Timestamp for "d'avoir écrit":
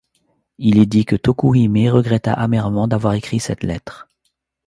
2.87-3.39